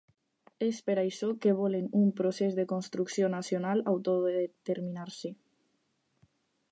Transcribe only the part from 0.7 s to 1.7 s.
per això que